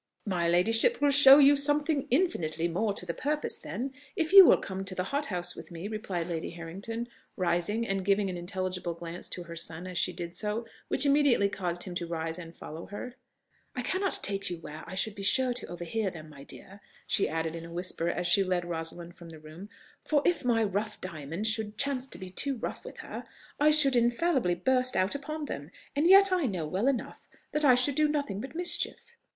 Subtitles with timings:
[0.25, 4.57] "My ladyship will show you something infinitely more to the purpose, then, if you will
[4.57, 9.29] come to the hothouse with me," replied Lady Harrington, rising, and giving an intelligible glance
[9.29, 12.87] to her son as she did so, which immediately caused him to rise and follow
[12.87, 13.13] her.
[13.75, 17.29] "I cannot take you where I should be sure to overhear them, my dear," she
[17.29, 19.69] added in a whisper as she led Rosalind from the room;
[20.03, 23.23] "for if my rough diamond should chance to be too rough with her,
[23.59, 27.75] I should infallibly burst out upon them; and yet I know well enough that I
[27.75, 29.15] should do nothing but mischief."